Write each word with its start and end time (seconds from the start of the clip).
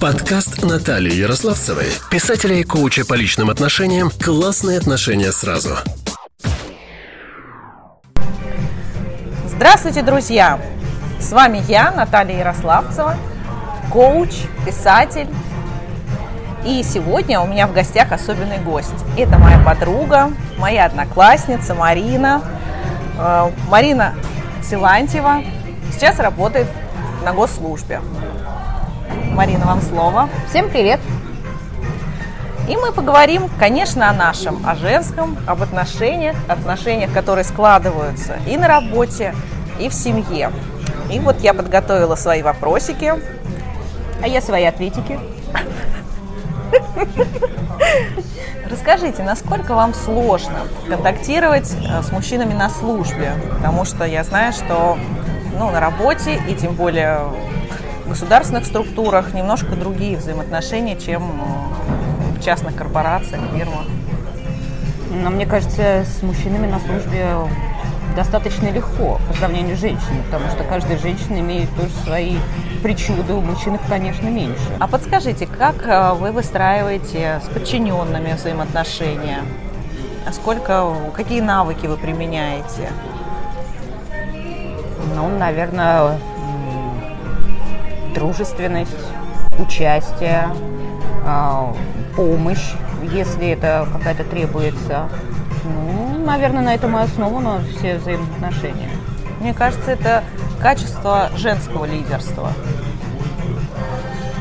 Подкаст 0.00 0.62
Натальи 0.62 1.14
Ярославцевой, 1.14 1.86
писателя 2.10 2.56
и 2.56 2.62
коуча 2.62 3.04
по 3.06 3.14
личным 3.14 3.50
отношениям 3.50 4.10
«Классные 4.10 4.78
отношения 4.78 5.32
сразу». 5.32 5.76
Здравствуйте, 9.46 10.02
друзья! 10.02 10.60
С 11.18 11.32
вами 11.32 11.62
я, 11.68 11.90
Наталья 11.90 12.38
Ярославцева, 12.38 13.16
коуч, 13.90 14.30
писатель. 14.66 15.28
И 16.66 16.82
сегодня 16.82 17.40
у 17.40 17.46
меня 17.46 17.66
в 17.66 17.72
гостях 17.72 18.12
особенный 18.12 18.58
гость. 18.58 18.94
Это 19.16 19.38
моя 19.38 19.58
подруга, 19.58 20.32
моя 20.58 20.86
одноклассница 20.86 21.74
Марина. 21.74 22.42
Э, 23.18 23.50
Марина 23.68 24.14
Силантьева 24.62 25.42
сейчас 25.92 26.18
работает 26.18 26.66
на 27.24 27.32
госслужбе. 27.32 28.00
Марина, 29.34 29.66
вам 29.66 29.82
слово. 29.82 30.28
Всем 30.48 30.70
привет! 30.70 31.00
И 32.68 32.76
мы 32.76 32.92
поговорим, 32.92 33.50
конечно, 33.58 34.08
о 34.08 34.12
нашем, 34.12 34.64
о 34.64 34.76
женском, 34.76 35.36
об 35.44 35.60
отношениях, 35.60 36.36
отношениях, 36.46 37.12
которые 37.12 37.44
складываются 37.44 38.36
и 38.46 38.56
на 38.56 38.68
работе, 38.68 39.34
и 39.80 39.88
в 39.88 39.92
семье. 39.92 40.52
И 41.12 41.18
вот 41.18 41.40
я 41.40 41.52
подготовила 41.52 42.14
свои 42.14 42.42
вопросики. 42.42 43.12
А 44.22 44.28
я 44.28 44.40
свои 44.40 44.64
ответики. 44.64 45.18
Расскажите, 48.70 49.24
насколько 49.24 49.74
вам 49.74 49.94
сложно 49.94 50.60
контактировать 50.88 51.74
э, 51.74 52.02
с 52.02 52.12
мужчинами 52.12 52.54
на 52.54 52.70
службе? 52.70 53.32
Потому 53.56 53.84
что 53.84 54.04
я 54.04 54.22
знаю, 54.22 54.52
что 54.52 54.96
ну, 55.58 55.70
на 55.72 55.80
работе 55.80 56.40
и 56.48 56.54
тем 56.54 56.74
более 56.74 57.18
государственных 58.06 58.66
структурах 58.66 59.34
немножко 59.34 59.76
другие 59.76 60.16
взаимоотношения, 60.16 60.96
чем 60.96 61.22
в 62.36 62.44
частных 62.44 62.76
корпорациях, 62.76 63.40
фирмах. 63.54 63.86
Но 65.10 65.30
мне 65.30 65.46
кажется, 65.46 66.04
с 66.04 66.22
мужчинами 66.22 66.66
на 66.66 66.80
службе 66.80 67.28
достаточно 68.16 68.70
легко 68.70 69.20
по 69.28 69.34
сравнению 69.34 69.76
с 69.76 69.80
женщинами, 69.80 70.22
потому 70.30 70.50
что 70.50 70.64
каждая 70.64 70.98
женщина 70.98 71.40
имеет 71.40 71.68
тоже 71.76 71.90
свои 72.04 72.36
причуды, 72.82 73.32
у 73.32 73.40
мужчин 73.40 73.74
их, 73.74 73.80
конечно, 73.88 74.28
меньше. 74.28 74.62
А 74.78 74.86
подскажите, 74.86 75.46
как 75.46 75.86
э, 75.86 76.12
вы 76.14 76.32
выстраиваете 76.32 77.40
с 77.44 77.48
подчиненными 77.48 78.34
взаимоотношения? 78.34 79.38
А 80.26 80.32
сколько, 80.32 80.94
какие 81.14 81.40
навыки 81.40 81.86
вы 81.86 81.96
применяете? 81.96 82.90
Ну, 85.14 85.28
наверное, 85.38 86.18
дружественность, 88.14 88.90
участие, 89.58 90.48
а, 91.26 91.74
помощь, 92.16 92.72
если 93.02 93.48
это 93.48 93.86
какая-то 93.92 94.24
требуется. 94.24 95.08
Ну, 95.64 96.24
наверное, 96.24 96.62
на 96.62 96.74
этом 96.74 96.96
и 96.96 97.02
основано 97.02 97.60
все 97.76 97.96
взаимоотношения. 97.96 98.90
Мне 99.40 99.52
кажется, 99.52 99.90
это 99.90 100.24
качество 100.60 101.30
женского 101.36 101.84
лидерства, 101.84 102.52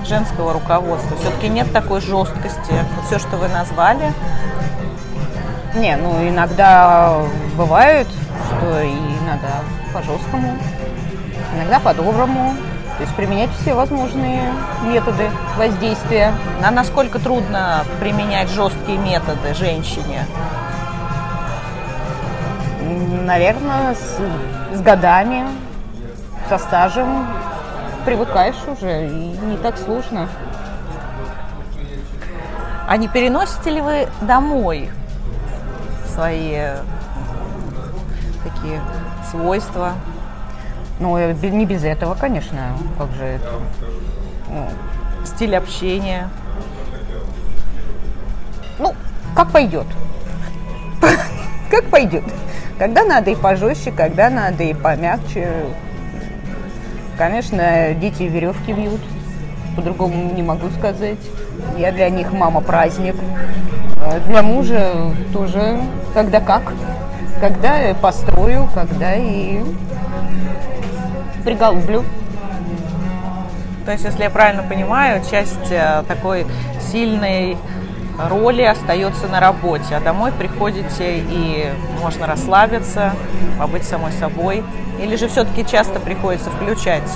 женского 0.07 0.53
руководства. 0.53 1.17
Все-таки 1.17 1.49
нет 1.49 1.71
такой 1.71 2.01
жесткости. 2.01 2.73
Все, 3.07 3.19
что 3.19 3.37
вы 3.37 3.47
назвали. 3.47 4.13
Не, 5.75 5.95
ну 5.97 6.27
иногда 6.27 7.21
бывает, 7.57 8.07
что 8.47 8.81
и 8.81 8.95
надо 9.25 9.63
по-жесткому, 9.93 10.57
иногда 11.55 11.79
по-доброму. 11.79 12.53
То 13.03 13.07
есть 13.07 13.17
применять 13.17 13.49
все 13.59 13.73
возможные 13.73 14.53
методы 14.85 15.29
воздействия. 15.57 16.33
А 16.63 16.71
насколько 16.71 17.19
трудно 17.19 17.83
применять 17.99 18.47
жесткие 18.47 18.97
методы 18.97 19.53
женщине? 19.55 20.25
Наверное, 23.25 23.93
с, 23.95 24.77
с 24.77 24.81
годами, 24.81 25.45
со 26.47 26.57
стажем 26.57 27.27
привыкаешь 28.05 28.55
уже, 28.67 29.09
и 29.09 29.37
не 29.37 29.57
так 29.57 29.77
сложно. 29.77 30.29
А 32.87 32.95
не 32.95 33.09
переносите 33.09 33.69
ли 33.69 33.81
вы 33.81 34.07
домой 34.21 34.89
свои 36.07 36.67
такие 38.45 38.79
свойства? 39.29 39.91
Ну, 41.03 41.17
не 41.17 41.65
без 41.65 41.83
этого, 41.83 42.15
конечно. 42.15 42.77
Как 42.97 43.11
же 43.11 43.25
это? 43.25 43.49
Ну, 44.47 44.69
стиль 45.25 45.53
общения. 45.53 46.29
Ну, 48.79 48.95
как 49.35 49.51
пойдет. 49.51 49.85
Как 51.69 51.83
пойдет. 51.89 52.23
Когда 52.79 53.03
надо 53.03 53.31
и 53.31 53.35
пожестче, 53.35 53.91
когда 53.91 54.29
надо 54.29 54.63
и 54.63 54.73
помягче. 54.73 55.65
Конечно, 57.17 57.93
дети 57.95 58.23
веревки 58.23 58.71
вьют. 58.71 59.01
По-другому 59.75 60.33
не 60.33 60.41
могу 60.41 60.69
сказать. 60.69 61.19
Я 61.77 61.91
для 61.91 62.09
них 62.09 62.31
мама 62.31 62.61
праздник. 62.61 63.15
А 63.97 64.21
для 64.21 64.41
мужа 64.41 65.13
тоже 65.33 65.81
когда 66.13 66.39
как. 66.39 66.71
Когда 67.41 67.93
построю, 68.01 68.69
когда 68.73 69.15
и 69.15 69.61
приголублю. 71.43 72.03
То 73.85 73.91
есть, 73.91 74.05
если 74.05 74.23
я 74.23 74.29
правильно 74.29 74.63
понимаю, 74.63 75.21
часть 75.29 75.71
э, 75.71 76.03
такой 76.07 76.45
сильной 76.91 77.57
роли 78.29 78.61
остается 78.61 79.27
на 79.27 79.39
работе, 79.39 79.95
а 79.95 79.99
домой 79.99 80.31
приходите 80.31 81.17
и 81.17 81.69
можно 82.01 82.27
расслабиться, 82.27 83.13
побыть 83.59 83.83
самой 83.83 84.11
собой, 84.13 84.63
или 85.01 85.15
же 85.15 85.27
все-таки 85.27 85.65
часто 85.65 85.99
приходится 85.99 86.49
включать? 86.49 87.09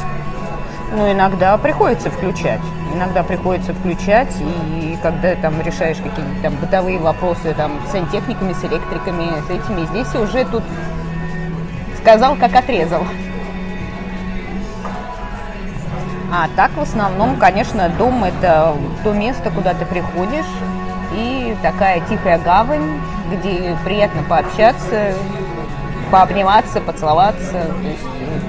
Ну, 0.92 1.12
иногда 1.12 1.58
приходится 1.58 2.10
включать. 2.10 2.62
Иногда 2.94 3.22
приходится 3.22 3.74
включать, 3.74 4.34
и 4.40 4.98
когда 5.04 5.36
там 5.36 5.62
решаешь 5.62 5.98
какие-нибудь 5.98 6.42
там 6.42 6.56
бытовые 6.56 6.98
вопросы 6.98 7.54
там, 7.56 7.80
с 7.88 7.92
сантехниками, 7.92 8.54
с 8.54 8.64
электриками, 8.64 9.28
с 9.46 9.50
этими, 9.50 9.86
здесь 9.86 10.16
уже 10.16 10.46
тут 10.46 10.64
сказал, 12.02 12.36
как 12.36 12.56
отрезал. 12.56 13.04
А 16.32 16.50
так 16.56 16.72
в 16.76 16.82
основном, 16.82 17.38
конечно, 17.38 17.90
дом 17.98 18.24
это 18.24 18.76
то 19.04 19.14
место, 19.14 19.50
куда 19.50 19.74
ты 19.74 19.86
приходишь, 19.86 20.46
и 21.14 21.56
такая 21.62 22.02
тихая 22.02 22.38
гавань, 22.38 23.00
где 23.32 23.78
приятно 23.86 24.24
пообщаться, 24.24 25.14
пообниматься, 26.12 26.82
поцеловаться. 26.82 27.52
То 27.52 27.88
есть... 27.88 28.04
Э, 28.04 28.40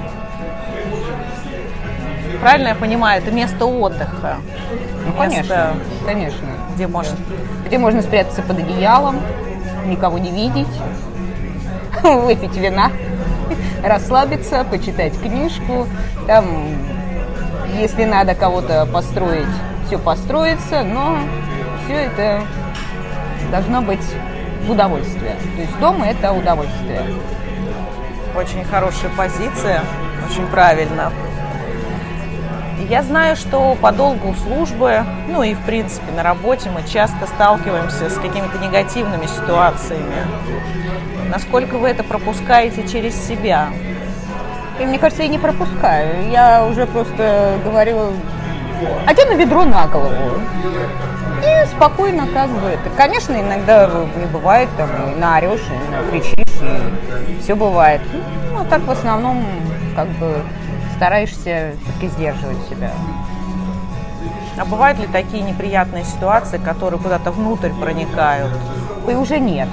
Правильно 2.41 2.69
я 2.69 2.75
понимаю, 2.75 3.21
это 3.23 3.33
место 3.33 3.67
отдыха. 3.67 4.37
Ну, 5.07 5.13
конечно, 5.13 5.75
конечно. 6.07 6.47
Где 6.75 6.87
можно, 6.87 7.17
где 7.67 7.79
можно 7.79 8.03
спрятаться 8.03 8.43
под 8.43 8.59
одеялом, 8.59 9.21
никого 9.87 10.19
не 10.19 10.31
видеть, 10.31 10.69
выпить 12.03 12.57
вина, 12.57 12.93
расслабиться, 13.85 14.65
почитать 14.65 15.19
книжку, 15.21 15.87
там 16.27 16.45
если 17.77 18.05
надо 18.05 18.35
кого-то 18.35 18.87
построить, 18.87 19.47
все 19.87 19.99
построится, 19.99 20.83
но 20.83 21.19
все 21.85 21.95
это 21.95 22.43
должно 23.51 23.83
быть 23.83 24.05
в 24.67 24.71
удовольствие. 24.71 25.37
То 25.57 25.63
есть 25.63 25.79
дом– 25.79 26.03
это 26.05 26.33
удовольствие. 26.33 27.03
Очень 28.37 28.65
хорошая 28.65 29.11
позиция, 29.17 29.83
очень 30.31 30.47
правильно. 30.49 31.13
Я 32.89 33.03
знаю, 33.03 33.37
что 33.37 33.77
по 33.81 33.93
долгу 33.93 34.35
службы, 34.35 35.05
ну 35.29 35.43
и 35.43 35.55
в 35.55 35.61
принципе 35.61 36.13
на 36.13 36.23
работе 36.23 36.71
мы 36.71 36.89
часто 36.89 37.27
сталкиваемся 37.27 38.09
с 38.09 38.15
какими-то 38.15 38.59
негативными 38.59 39.27
ситуациями. 39.27 40.27
Насколько 41.29 41.77
вы 41.77 41.89
это 41.89 42.05
пропускаете 42.05 42.87
через 42.87 43.15
себя? 43.15 43.69
И 44.81 44.87
мне 44.87 44.99
кажется, 44.99 45.23
я 45.23 45.29
не 45.29 45.39
пропускаю. 45.39 46.31
Я 46.31 46.65
уже 46.67 46.87
просто 46.87 47.59
говорю, 47.65 48.13
одену 49.07 49.37
ведро 49.37 49.65
на 49.65 49.87
голову. 49.87 50.41
И 51.43 51.67
спокойно 51.67 52.27
как 52.33 52.49
бы 52.51 52.69
это. 52.69 52.91
Конечно, 52.97 53.35
иногда 53.35 53.91
не 54.17 54.27
бывает, 54.27 54.69
там, 54.77 54.89
и 55.13 55.19
наорешь, 55.19 55.61
и 55.61 56.11
кричишь, 56.11 56.63
и 56.63 57.41
все 57.41 57.55
бывает. 57.55 58.01
Ну, 58.53 58.61
а 58.61 58.65
так 58.65 58.83
в 58.83 58.91
основном, 58.91 59.45
как 59.97 60.09
бы, 60.09 60.43
стараешься 60.97 61.73
все-таки 61.83 62.09
сдерживать 62.09 62.59
себя. 62.69 62.91
А 64.57 64.65
бывают 64.65 64.99
ли 64.99 65.07
такие 65.07 65.43
неприятные 65.43 66.05
ситуации, 66.05 66.59
которые 66.59 67.01
куда-то 67.01 67.31
внутрь 67.31 67.71
проникают? 67.71 68.53
И 69.09 69.15
уже 69.15 69.39
нет. 69.39 69.69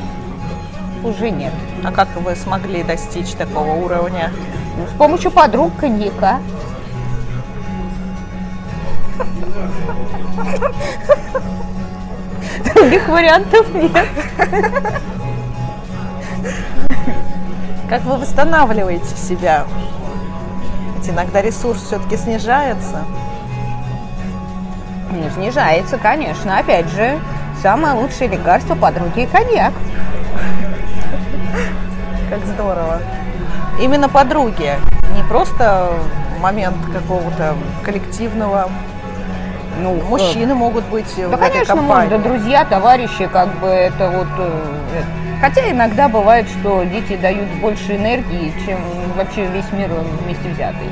Уже 1.03 1.31
нет. 1.31 1.53
А 1.83 1.91
как 1.91 2.07
вы 2.15 2.35
смогли 2.35 2.83
достичь 2.83 3.31
такого 3.31 3.73
уровня? 3.73 4.31
Ну, 4.77 4.87
с 4.87 4.97
помощью 4.97 5.31
подруг 5.31 5.75
коньяка. 5.77 6.39
Других 12.73 13.07
вариантов 13.07 13.73
нет. 13.73 14.05
Как 17.89 18.03
вы 18.03 18.17
восстанавливаете 18.17 19.15
себя? 19.15 19.65
Ведь 20.97 21.09
иногда 21.09 21.41
ресурс 21.41 21.81
все-таки 21.83 22.17
снижается. 22.17 23.05
Не 25.11 25.29
снижается, 25.29 25.97
конечно. 25.97 26.57
Опять 26.57 26.89
же, 26.89 27.19
самое 27.61 27.93
лучшее 27.93 28.27
лекарство 28.29 28.75
подруги 28.75 29.21
и 29.21 29.25
коньяк. 29.27 29.73
Как 32.29 32.45
здорово. 32.45 32.99
Именно 33.79 34.07
подруги, 34.09 34.73
не 35.15 35.23
просто 35.23 35.91
момент 36.39 36.77
какого-то 36.93 37.55
коллективного. 37.83 38.69
Ну, 39.81 39.95
мужчины 40.09 40.55
могут 40.55 40.85
быть 40.85 41.13
Да, 41.17 41.27
в 41.27 41.33
этой 41.33 41.51
конечно, 41.51 41.75
компании. 41.75 42.09
можно, 42.09 42.19
друзья, 42.29 42.63
товарищи, 42.63 43.27
как 43.27 43.49
бы 43.59 43.67
это 43.67 44.09
вот... 44.09 44.27
э, 44.37 45.03
Хотя 45.41 45.69
иногда 45.69 46.07
бывает, 46.07 46.47
что 46.47 46.83
дети 46.85 47.17
дают 47.17 47.49
больше 47.59 47.97
энергии, 47.97 48.53
чем 48.65 48.79
вообще 49.17 49.45
весь 49.47 49.69
мир 49.73 49.89
вместе 50.23 50.47
взятый. 50.49 50.87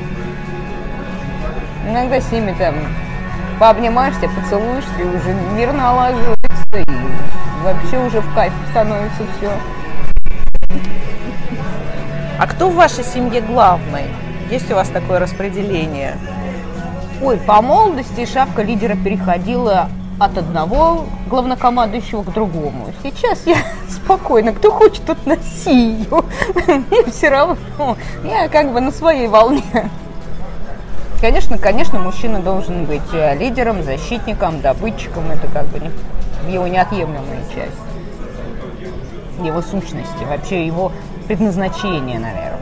Иногда 1.88 2.20
с 2.20 2.30
ними 2.30 2.54
там 2.58 2.74
пообнимаешься, 3.58 4.28
поцелуешься, 4.28 4.90
и 4.98 5.04
уже 5.04 5.34
мир 5.54 5.72
налаживается, 5.72 6.36
и 6.74 6.84
вообще 7.62 7.98
уже 7.98 8.20
в 8.20 8.34
кайф 8.34 8.52
становится 8.70 9.22
все. 9.38 9.50
А 12.36 12.48
кто 12.48 12.68
в 12.68 12.74
вашей 12.74 13.04
семье 13.04 13.40
главный? 13.40 14.06
Есть 14.50 14.70
у 14.72 14.74
вас 14.74 14.88
такое 14.88 15.20
распределение? 15.20 16.18
Ой, 17.22 17.36
по 17.36 17.62
молодости 17.62 18.26
шапка 18.26 18.62
лидера 18.62 18.96
переходила 18.96 19.88
от 20.18 20.36
одного 20.36 21.06
главнокомандующего 21.28 22.24
к 22.24 22.32
другому. 22.32 22.92
Сейчас 23.04 23.46
я 23.46 23.56
спокойно, 23.88 24.52
кто 24.52 24.72
хочет, 24.72 25.04
тот 25.04 25.24
носи 25.26 26.00
ее. 26.00 26.24
Мне 26.66 27.04
все 27.06 27.28
равно. 27.28 27.96
Я 28.24 28.48
как 28.48 28.72
бы 28.72 28.80
на 28.80 28.90
своей 28.90 29.28
волне. 29.28 29.62
Конечно, 31.20 31.56
конечно, 31.56 32.00
мужчина 32.00 32.40
должен 32.40 32.84
быть 32.84 33.00
э, 33.12 33.36
лидером, 33.38 33.82
защитником, 33.84 34.60
добытчиком. 34.60 35.30
Это 35.30 35.46
как 35.46 35.66
бы 35.68 35.80
его 36.50 36.66
неотъемлемая 36.66 37.42
часть. 37.54 37.72
Его 39.42 39.62
сущности, 39.62 40.24
вообще 40.28 40.66
его 40.66 40.92
предназначение, 41.26 42.18
наверное. 42.18 42.60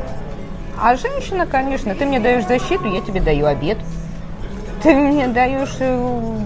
А 0.81 0.97
женщина, 0.97 1.47
конечно, 1.47 1.95
ты 1.95 2.07
мне 2.07 2.19
даешь 2.19 2.47
защиту, 2.47 2.87
я 2.87 3.01
тебе 3.01 3.21
даю 3.21 3.47
обед. 3.47 3.79
Ты 4.83 4.95
мне 4.95 5.29
даешь 5.29 5.77
э, 5.79 6.39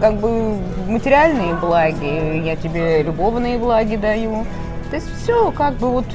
как 0.00 0.14
бы 0.18 0.56
материальные 0.86 1.54
благи, 1.54 2.38
я 2.44 2.56
тебе 2.56 3.02
любовные 3.02 3.58
благи 3.58 3.96
даю. 3.96 4.46
То 4.90 4.96
есть 4.96 5.08
все 5.22 5.50
как 5.50 5.74
бы 5.74 5.90
вот 5.90 6.06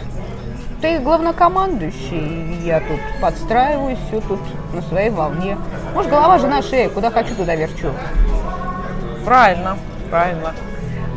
ты 0.81 0.99
главнокомандующий, 0.99 2.63
я 2.63 2.79
тут 2.79 2.99
подстраиваюсь, 3.21 3.99
все 4.07 4.21
тут 4.21 4.39
на 4.73 4.81
своей 4.83 5.09
волне. 5.09 5.57
Может, 5.93 6.11
голова 6.11 6.37
же 6.37 6.47
на 6.47 6.61
шее, 6.61 6.89
куда 6.89 7.09
хочу, 7.09 7.35
туда 7.35 7.55
верчу. 7.55 7.89
Правильно, 9.25 9.77
правильно. 10.09 10.53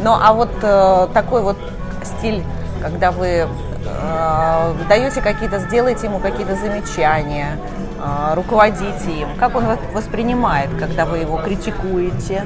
Ну, 0.02 0.12
а 0.12 0.32
вот 0.32 0.50
э, 0.62 1.08
такой 1.12 1.42
вот 1.42 1.56
стиль, 2.02 2.42
когда 2.80 3.10
вы 3.10 3.46
э, 3.86 4.74
даете 4.88 5.20
какие-то, 5.20 5.58
сделаете 5.58 6.06
ему 6.06 6.18
какие-то 6.18 6.54
замечания, 6.54 7.58
э, 7.98 8.34
руководите 8.34 9.10
им, 9.10 9.28
как 9.38 9.54
он 9.54 9.64
воспринимает, 9.92 10.70
когда 10.78 11.04
вы 11.04 11.18
его 11.18 11.38
критикуете? 11.38 12.44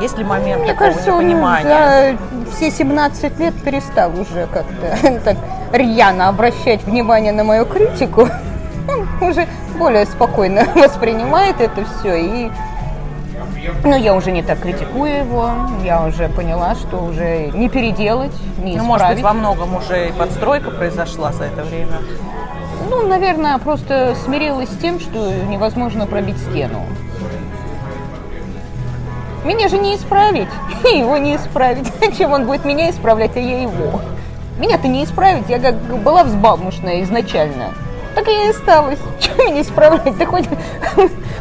Есть 0.00 0.18
ли 0.18 0.24
момент 0.24 0.62
Мне 0.62 0.72
такого 0.72 0.90
кажется, 0.90 1.14
он 1.14 1.26
непонимания? 1.26 2.18
за 2.44 2.50
все 2.56 2.70
17 2.70 3.38
лет 3.38 3.54
перестал 3.62 4.12
уже 4.18 4.46
как-то 4.52 5.20
так 5.24 5.36
рьяно 5.72 6.28
обращать 6.28 6.84
внимание 6.84 7.32
на 7.32 7.44
мою 7.44 7.64
критику. 7.64 8.28
Он 9.20 9.28
уже 9.28 9.46
более 9.78 10.06
спокойно 10.06 10.64
воспринимает 10.74 11.60
это 11.60 11.84
все 11.84 12.14
и 12.16 12.50
ну, 13.84 13.96
я 13.96 14.14
уже 14.14 14.32
не 14.32 14.42
так 14.42 14.60
критикую 14.60 15.18
его, 15.18 15.50
я 15.84 16.04
уже 16.04 16.28
поняла, 16.28 16.74
что 16.74 16.98
уже 16.98 17.48
не 17.48 17.68
переделать, 17.68 18.32
не 18.58 18.76
Ну, 18.76 18.84
может 18.84 19.08
быть, 19.08 19.18
исправить. 19.18 19.22
во 19.22 19.32
многом 19.32 19.76
уже 19.76 20.08
и 20.08 20.12
подстройка 20.12 20.70
произошла 20.70 21.32
за 21.32 21.44
это 21.44 21.62
время. 21.64 21.98
Ну, 22.88 23.06
наверное, 23.06 23.58
просто 23.58 24.14
смирилась 24.24 24.68
с 24.70 24.76
тем, 24.78 25.00
что 25.00 25.32
невозможно 25.48 26.06
пробить 26.06 26.38
стену. 26.38 26.84
Меня 29.44 29.68
же 29.68 29.78
не 29.78 29.94
исправить, 29.94 30.48
и 30.84 30.98
его 30.98 31.16
не 31.16 31.36
исправить. 31.36 31.86
Чем 32.18 32.32
он 32.32 32.46
будет 32.46 32.64
меня 32.64 32.90
исправлять, 32.90 33.36
а 33.36 33.40
я 33.40 33.62
его? 33.62 34.00
Меня-то 34.58 34.88
не 34.88 35.04
исправить, 35.04 35.48
я 35.48 35.58
как 35.58 35.74
была 36.02 36.24
взбалмошная 36.24 37.02
изначально. 37.02 37.74
Так 38.14 38.26
я 38.26 38.46
и 38.46 38.50
осталась. 38.50 38.98
Чем 39.20 39.36
меня 39.38 39.60
исправлять? 39.60 40.16
Да 40.16 40.26
хоть, 40.26 40.46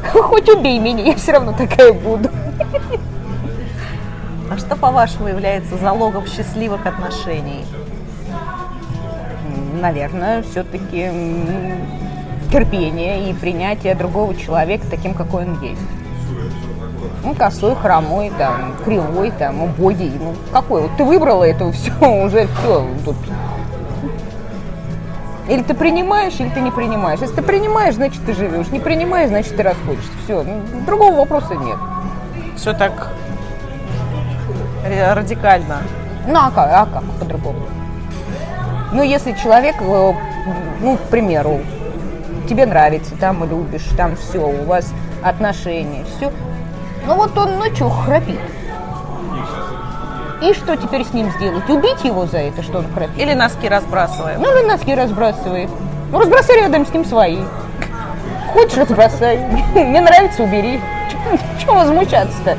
хоть 0.13 0.49
убей 0.49 0.79
меня, 0.79 1.03
я 1.03 1.15
все 1.15 1.33
равно 1.33 1.53
такая 1.53 1.93
буду. 1.93 2.29
А 4.47 4.59
что, 4.59 4.75
по-вашему, 4.75 5.27
является 5.27 5.75
залогом 5.75 6.27
счастливых 6.27 6.85
отношений? 6.85 7.65
Наверное, 9.81 10.43
все-таки 10.43 11.09
терпение 12.51 13.27
и 13.29 13.33
принятие 13.33 13.95
другого 13.95 14.35
человека 14.35 14.85
таким, 14.89 15.15
какой 15.15 15.45
он 15.45 15.59
есть. 15.63 15.81
Ну, 17.23 17.33
косой, 17.33 17.75
хромой, 17.75 18.31
там, 18.37 18.75
кривой, 18.85 19.31
там, 19.31 19.63
убогий. 19.63 20.11
Ну, 20.19 20.35
какой? 20.53 20.83
Вот 20.83 20.91
ты 20.95 21.03
выбрала 21.03 21.43
это, 21.43 21.71
все, 21.71 21.91
уже 22.23 22.47
все 22.47 22.87
тут. 23.03 23.15
Или 25.47 25.61
ты 25.61 25.73
принимаешь, 25.73 26.33
или 26.39 26.49
ты 26.49 26.59
не 26.59 26.71
принимаешь. 26.71 27.19
Если 27.19 27.35
ты 27.35 27.41
принимаешь, 27.41 27.95
значит 27.95 28.25
ты 28.25 28.33
живешь. 28.33 28.67
Не 28.69 28.79
принимаешь, 28.79 29.29
значит 29.29 29.55
ты 29.55 29.63
расходишься. 29.63 30.11
Все, 30.23 30.43
другого 30.85 31.15
вопроса 31.15 31.55
нет. 31.55 31.77
Все 32.55 32.73
так 32.73 33.11
радикально. 34.83 35.81
Ну 36.27 36.35
а 36.35 36.51
как, 36.51 36.69
а 36.71 36.85
как 36.85 37.03
по-другому? 37.19 37.59
Ну, 38.91 39.03
если 39.03 39.33
человек, 39.33 39.75
э, 39.81 40.13
ну, 40.81 40.97
к 40.97 41.01
примеру, 41.09 41.59
тебе 42.47 42.65
нравится, 42.65 43.15
там 43.19 43.43
любишь, 43.43 43.87
там 43.97 44.15
все, 44.15 44.39
у 44.39 44.63
вас 44.63 44.93
отношения, 45.23 46.05
все. 46.15 46.31
Ну 47.05 47.15
вот 47.15 47.37
он 47.37 47.57
ночью 47.57 47.89
храпит. 47.89 48.39
И 50.41 50.53
что 50.53 50.75
теперь 50.75 51.05
с 51.05 51.13
ним 51.13 51.31
сделать? 51.31 51.69
Убить 51.69 52.03
его 52.03 52.25
за 52.25 52.39
это, 52.39 52.61
что 52.61 52.79
он 52.79 52.93
храпит? 52.93 53.17
Или 53.17 53.33
носки 53.33 53.67
разбрасываем. 53.67 54.41
Ну, 54.41 54.57
или 54.57 54.67
носки 54.67 54.93
разбрасывает. 54.93 55.69
Ну, 56.11 56.19
разбросай 56.19 56.57
рядом 56.57 56.85
с 56.85 56.93
ним 56.93 57.05
свои. 57.05 57.39
Хочешь, 58.53 58.77
разбросай. 58.77 59.37
Мне 59.75 60.01
нравится, 60.01 60.43
убери. 60.43 60.81
Чего 61.61 61.75
возмущаться-то? 61.75 62.57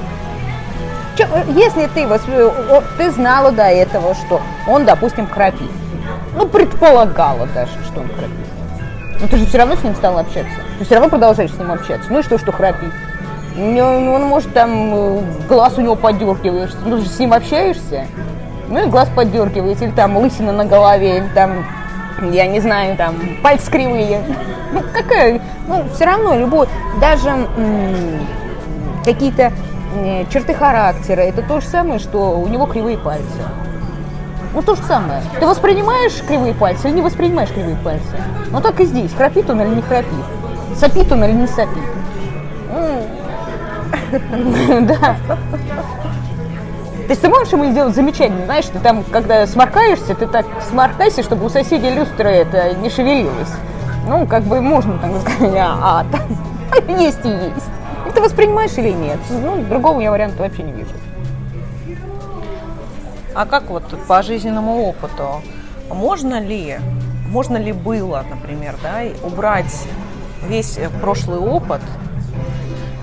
Если 1.49 1.87
ты, 1.95 2.05
о, 2.07 2.83
ты 2.99 3.11
знала 3.11 3.51
до 3.51 3.65
этого, 3.65 4.15
что 4.15 4.41
он, 4.67 4.85
допустим, 4.85 5.27
храпит. 5.27 5.71
Ну, 6.35 6.47
предполагала 6.47 7.47
даже, 7.47 7.73
что 7.87 8.01
он 8.01 8.09
храпит. 8.09 8.47
Но 9.21 9.27
ты 9.29 9.39
же 9.39 9.47
все 9.47 9.59
равно 9.59 9.77
с 9.77 9.83
ним 9.83 9.95
стала 9.95 10.21
общаться. 10.21 10.53
Ты 10.79 10.85
все 10.85 10.95
равно 10.95 11.09
продолжаешь 11.09 11.51
с 11.51 11.59
ним 11.59 11.73
общаться. 11.73 12.13
Ну 12.13 12.19
и 12.19 12.23
что, 12.23 12.39
что 12.39 12.53
храпит? 12.53 12.93
Он 13.59 14.23
может 14.25 14.53
там, 14.53 14.71
э, 14.95 15.23
глаз 15.49 15.79
у 15.79 15.81
него 15.81 15.95
подергиваешься. 15.97 16.77
Ну, 16.85 16.99
же 16.99 17.07
с 17.07 17.19
ним 17.19 17.33
общаешься. 17.33 18.07
Ну 18.69 18.87
и 18.87 18.91
глаз 18.91 19.09
подергивается, 19.15 19.85
или 19.85 19.93
там 19.93 20.17
лысина 20.17 20.53
на 20.53 20.65
голове, 20.65 21.19
или 21.19 21.29
там, 21.35 21.65
я 22.33 22.47
не 22.47 22.61
знаю, 22.61 22.97
там 22.97 23.15
пальцы 23.43 23.71
кривые. 23.71 24.23
Ну, 24.73 24.83
какая, 24.93 25.41
ну, 25.69 25.85
все 25.95 26.05
равно 26.05 26.37
любой, 26.37 26.67
даже 27.01 27.31
какие-то 29.05 29.53
черты 30.31 30.53
характера, 30.53 31.21
это 31.21 31.43
то 31.43 31.61
же 31.61 31.67
самое, 31.67 31.99
что 31.99 32.39
у 32.39 32.49
него 32.49 32.67
кривые 32.67 32.99
пальцы. 32.99 33.25
Ну, 34.53 34.63
то 34.63 34.75
же 34.75 34.83
самое. 34.83 35.23
Ты 35.39 35.47
воспринимаешь 35.47 36.21
кривые 36.27 36.53
пальцы 36.53 36.89
или 36.89 36.97
не 36.97 37.03
воспринимаешь 37.03 37.51
кривые 37.51 37.77
пальцы? 37.77 38.17
Ну, 38.51 38.61
так 38.61 38.81
и 38.81 38.85
здесь. 38.85 39.13
Храпит 39.15 39.49
он 39.49 39.61
или 39.63 39.77
не 39.77 39.83
храпит? 39.83 40.11
Сопит 40.79 41.13
он 41.13 41.25
или 41.25 41.33
не 41.33 41.47
сопит? 41.47 41.85
Да. 44.83 45.17
То 47.07 47.11
есть 47.11 47.23
ты 47.23 47.29
можешь 47.29 47.53
ему 47.53 47.67
сделать 47.67 47.95
замечание, 47.95 48.45
знаешь, 48.47 48.65
ты 48.65 48.81
там, 48.81 49.05
когда 49.05 49.47
сморкаешься, 49.47 50.17
ты 50.17 50.27
так 50.27 50.45
сморкайся, 50.69 51.23
чтобы 51.23 51.47
у 51.47 51.49
соседей 51.49 51.91
люстра 51.91 52.27
это 52.27 52.75
не 52.75 52.91
шевелилась. 52.91 53.53
Ну, 54.09 54.27
как 54.27 54.43
бы 54.43 54.61
можно 54.61 54.99
там 54.99 55.21
сказать, 55.21 55.55
а, 55.57 56.05
там 56.11 56.23
есть 56.99 57.25
и 57.25 57.29
есть. 57.29 57.71
Ты 58.13 58.21
воспринимаешь 58.21 58.73
или 58.77 58.91
нет? 58.91 59.19
Ну, 59.31 59.63
другого 59.63 60.01
я 60.01 60.11
варианта 60.11 60.43
вообще 60.43 60.63
не 60.63 60.73
вижу. 60.73 60.91
А 63.35 63.45
как 63.45 63.65
вот 63.65 63.85
по 64.09 64.23
жизненному 64.23 64.89
опыту? 64.89 65.43
Можно 65.91 66.41
ли, 66.41 66.79
можно 67.29 67.57
ли 67.57 67.73
было, 67.73 68.25
например, 68.29 68.75
да, 68.83 69.03
убрать 69.23 69.87
весь 70.49 70.79
э, 70.79 70.89
прошлый 71.01 71.39
опыт 71.39 71.83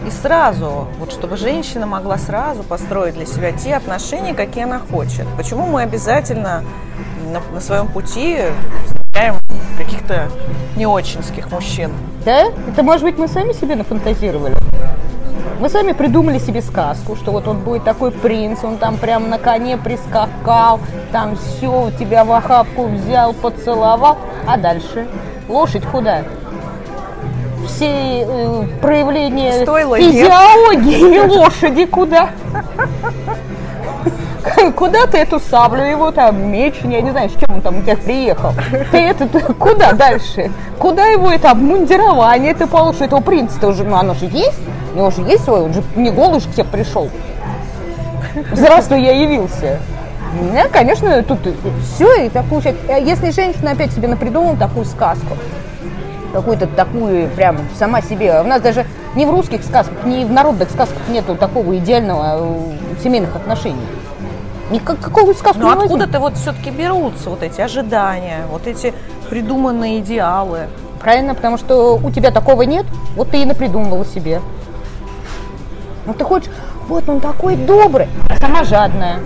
и 0.05 0.11
сразу, 0.11 0.87
вот 0.99 1.11
чтобы 1.11 1.37
женщина 1.37 1.85
могла 1.85 2.17
сразу 2.17 2.63
построить 2.63 3.13
для 3.15 3.25
себя 3.25 3.51
те 3.51 3.75
отношения, 3.75 4.33
какие 4.33 4.63
она 4.65 4.79
хочет. 4.79 5.25
Почему 5.37 5.65
мы 5.65 5.81
обязательно 5.81 6.63
на, 7.31 7.41
на 7.53 7.61
своем 7.61 7.87
пути 7.87 8.39
встречаем 8.85 9.35
каких-то 9.77 10.29
не 10.75 10.85
очинских 10.85 11.51
мужчин? 11.51 11.91
Да? 12.25 12.47
Это, 12.67 12.83
может 12.83 13.03
быть, 13.03 13.17
мы 13.17 13.27
сами 13.27 13.53
себе 13.53 13.75
нафантазировали? 13.75 14.55
Мы 15.59 15.69
сами 15.69 15.93
придумали 15.93 16.39
себе 16.39 16.61
сказку, 16.61 17.15
что 17.15 17.31
вот 17.31 17.47
он 17.47 17.59
будет 17.59 17.85
такой 17.85 18.11
принц, 18.11 18.63
он 18.63 18.77
там 18.77 18.97
прям 18.97 19.29
на 19.29 19.37
коне 19.37 19.77
прискакал, 19.77 20.81
там 21.11 21.37
все, 21.37 21.91
тебя 21.97 22.25
в 22.25 22.31
охапку 22.33 22.87
взял, 22.87 23.33
поцеловал, 23.33 24.17
а 24.45 24.57
дальше 24.57 25.07
лошадь 25.47 25.85
куда? 25.85 26.23
Все 27.67 28.25
э, 28.27 28.63
проявления 28.81 29.63
Стоило 29.63 29.97
физиологии 29.97 31.19
лошади 31.27 31.85
куда? 31.85 32.29
Куда 34.75 35.07
ты 35.07 35.19
эту 35.19 35.39
саблю 35.39 35.83
его 35.83 36.11
там, 36.11 36.51
меч, 36.51 36.75
я 36.83 37.01
не 37.01 37.11
знаю, 37.11 37.29
с 37.29 37.33
чем 37.33 37.55
он 37.55 37.61
там 37.61 37.79
у 37.79 37.81
тебя 37.81 37.95
приехал. 37.95 38.53
Ты 38.91 38.97
это, 38.97 39.27
куда 39.53 39.93
дальше? 39.93 40.51
Куда 40.77 41.05
его 41.05 41.31
это 41.31 41.51
обмундирование 41.51 42.53
ты 42.53 42.67
получишь? 42.67 43.01
Этого 43.01 43.21
принца-то 43.21 43.67
уже, 43.67 43.83
ну 43.83 43.95
оно 43.95 44.13
же 44.13 44.25
есть, 44.25 44.59
у 44.93 44.97
него 44.97 45.11
же 45.11 45.21
есть 45.21 45.45
свой, 45.45 45.61
он 45.61 45.73
же 45.73 45.81
не 45.95 46.11
голый 46.11 46.39
же 46.39 46.49
к 46.49 46.53
тебе 46.53 46.65
пришел. 46.65 47.09
Здравствуй, 48.51 49.01
я 49.01 49.13
явился. 49.13 49.79
Да, 50.53 50.67
конечно, 50.67 51.21
тут 51.23 51.39
все 51.83 52.25
и 52.25 52.29
так 52.29 52.45
получается. 52.45 52.81
А 52.89 52.97
Если 52.97 53.29
женщина 53.31 53.71
опять 53.71 53.93
себе 53.93 54.07
напридумала 54.07 54.57
такую 54.57 54.85
сказку, 54.85 55.37
какую-то 56.33 56.67
такую 56.67 57.29
прям 57.29 57.57
сама 57.77 58.01
себе. 58.01 58.41
У 58.41 58.43
нас 58.43 58.61
даже 58.61 58.85
ни 59.15 59.25
в 59.25 59.29
русских 59.29 59.63
сказках, 59.63 60.03
ни 60.03 60.25
в 60.25 60.31
народных 60.31 60.69
сказках 60.71 61.07
нету 61.07 61.35
такого 61.35 61.77
идеального 61.77 62.39
э, 62.39 63.01
семейных 63.01 63.35
отношений. 63.35 63.85
Никакого 64.71 65.33
сказку 65.33 65.59
Но 65.61 65.67
возьми. 65.67 65.83
откуда-то 65.83 66.19
вот 66.19 66.35
все-таки 66.35 66.71
берутся 66.71 67.29
вот 67.29 67.43
эти 67.43 67.61
ожидания, 67.61 68.45
вот 68.49 68.65
эти 68.65 68.93
придуманные 69.29 69.99
идеалы. 69.99 70.67
Правильно, 70.99 71.35
потому 71.35 71.57
что 71.57 71.97
у 71.97 72.11
тебя 72.11 72.31
такого 72.31 72.63
нет, 72.63 72.85
вот 73.15 73.29
ты 73.29 73.41
и 73.41 73.45
напридумывала 73.45 74.05
себе. 74.05 74.41
Ну 76.05 76.13
ты 76.13 76.23
хочешь, 76.23 76.49
вот 76.87 77.07
он 77.07 77.19
такой 77.19 77.55
добрый, 77.55 78.07
а 78.29 78.37
сама 78.39 78.63
жадная. 78.63 79.19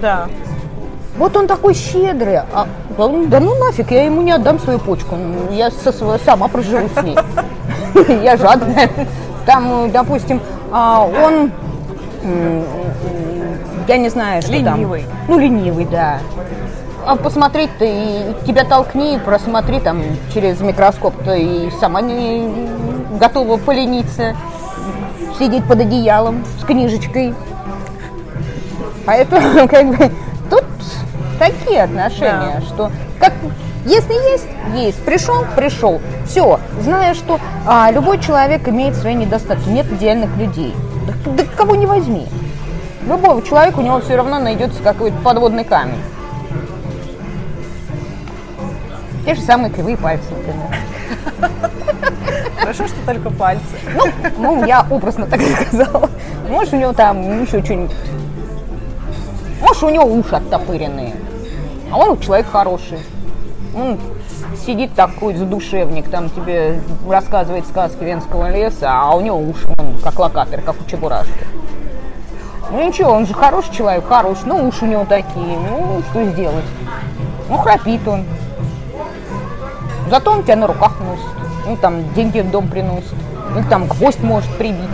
Да. 0.00 0.28
Вот 1.16 1.36
он 1.36 1.46
такой 1.46 1.74
щедрый, 1.74 2.38
а 2.38 2.66
да, 2.96 3.08
ну- 3.08 3.26
да 3.26 3.40
ну 3.40 3.54
нафиг, 3.58 3.90
я 3.92 4.04
ему 4.04 4.22
не 4.22 4.32
отдам 4.32 4.58
свою 4.58 4.78
почку, 4.78 5.16
я 5.50 5.70
со 5.70 5.92
своей 5.92 6.20
сама 6.24 6.48
проживу 6.48 6.88
с 6.88 7.02
ней. 7.02 7.16
Я 8.24 8.36
жадная. 8.36 8.90
Там, 9.46 9.90
допустим, 9.92 10.40
а, 10.72 11.06
он, 11.06 11.52
я 13.86 13.96
не 13.98 14.08
знаю, 14.08 14.42
что 14.42 14.52
там. 14.64 14.76
Ленивый. 14.76 15.04
Ну, 15.28 15.38
ленивый, 15.38 15.84
да. 15.84 16.18
А 17.06 17.16
посмотреть 17.16 17.70
ты, 17.78 17.86
и 17.86 18.34
тебя 18.46 18.64
толкни, 18.64 19.20
просмотри 19.24 19.78
там 19.78 20.02
через 20.32 20.60
микроскоп, 20.60 21.14
то 21.22 21.34
и 21.34 21.70
сама 21.78 22.00
не 22.00 22.68
готова 23.20 23.58
полениться, 23.58 24.34
сидеть 25.38 25.64
под 25.66 25.80
одеялом 25.80 26.44
с 26.60 26.64
книжечкой. 26.64 27.34
Поэтому, 29.04 29.68
как 29.68 29.96
бы, 29.96 30.10
такие 31.38 31.82
отношения, 31.82 32.60
что 32.68 32.90
как 33.18 33.32
если 33.84 34.14
есть, 34.32 34.46
есть. 34.74 35.04
Пришел, 35.04 35.44
пришел. 35.54 36.00
Все. 36.26 36.58
Зная, 36.80 37.14
что 37.14 37.38
а, 37.66 37.90
любой 37.90 38.18
человек 38.18 38.66
имеет 38.66 38.94
свои 38.96 39.14
недостатки. 39.14 39.68
Нет 39.68 39.86
идеальных 39.92 40.34
людей. 40.36 40.74
Да, 41.06 41.30
да 41.32 41.44
кого 41.56 41.76
не 41.76 41.84
возьми. 41.86 42.26
Любого 43.06 43.42
человека 43.42 43.80
у 43.80 43.82
него 43.82 44.00
все 44.00 44.16
равно 44.16 44.38
найдется 44.38 44.82
какой-то 44.82 45.16
подводный 45.18 45.64
камень. 45.64 46.00
Те 49.26 49.34
же 49.34 49.42
самые 49.42 49.70
кривые 49.70 49.98
пальцы, 49.98 50.24
например. 50.30 51.60
Хорошо, 52.58 52.86
что 52.86 52.96
только 53.04 53.30
пальцы. 53.30 53.62
Ну, 53.94 54.04
ну, 54.38 54.64
я 54.64 54.86
образно 54.88 55.26
так 55.26 55.40
сказала. 55.40 56.08
Может, 56.48 56.72
у 56.72 56.76
него 56.76 56.92
там 56.94 57.42
еще 57.42 57.62
что-нибудь. 57.62 57.94
Может, 59.60 59.82
у 59.82 59.90
него 59.90 60.04
уши 60.04 60.36
оттопыренные. 60.36 61.14
А 61.90 61.98
он 61.98 62.18
человек 62.18 62.46
хороший. 62.50 62.98
Он 63.74 63.98
сидит 64.64 64.94
такой 64.94 65.34
задушевник, 65.34 66.08
там 66.08 66.30
тебе 66.30 66.80
рассказывает 67.08 67.66
сказки 67.66 68.02
Венского 68.04 68.50
леса, 68.50 68.88
а 68.90 69.14
у 69.14 69.20
него 69.20 69.38
уши, 69.38 69.66
он 69.78 69.98
как 70.02 70.18
локатор, 70.18 70.60
как 70.60 70.76
у 70.80 70.88
Чебурашки. 70.88 71.46
Ну 72.70 72.86
ничего, 72.86 73.10
он 73.12 73.26
же 73.26 73.34
хороший 73.34 73.72
человек, 73.72 74.06
хороший, 74.06 74.46
но 74.46 74.66
уши 74.66 74.84
у 74.84 74.88
него 74.88 75.04
такие, 75.04 75.58
ну 75.58 76.02
что 76.10 76.24
сделать? 76.24 76.64
Ну 77.48 77.58
храпит 77.58 78.06
он. 78.08 78.24
Зато 80.08 80.30
он 80.30 80.42
тебя 80.42 80.56
на 80.56 80.66
руках 80.66 80.98
носит. 81.00 81.24
Ну 81.66 81.76
там 81.76 82.12
деньги 82.14 82.40
в 82.40 82.50
дом 82.50 82.68
приносит. 82.68 83.14
Или 83.54 83.62
там 83.64 83.86
гвоздь 83.86 84.22
может 84.22 84.50
прибить. 84.56 84.88